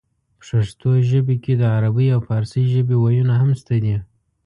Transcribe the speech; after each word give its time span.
پښتو 0.45 0.89
ژبې 1.09 1.35
کې 1.43 1.53
د 1.57 1.63
عربۍ 1.75 2.07
او 2.15 2.19
پارسۍ 2.27 2.63
ژبې 2.73 2.95
وييونه 2.99 3.33
هم 3.41 3.49
شته 3.59 3.75
دي 3.83 3.95